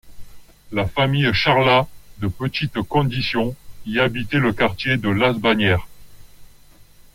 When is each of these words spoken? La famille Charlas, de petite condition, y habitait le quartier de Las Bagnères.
La 0.71 0.87
famille 0.87 1.31
Charlas, 1.31 1.85
de 2.21 2.27
petite 2.27 2.81
condition, 2.81 3.55
y 3.85 3.99
habitait 3.99 4.39
le 4.39 4.51
quartier 4.51 4.97
de 4.97 5.09
Las 5.09 5.35
Bagnères. 5.37 5.85